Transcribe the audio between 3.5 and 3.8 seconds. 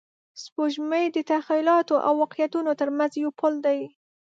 دی